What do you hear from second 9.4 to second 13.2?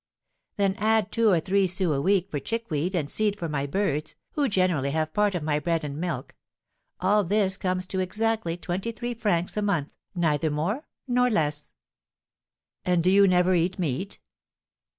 a month, neither more nor less." "And do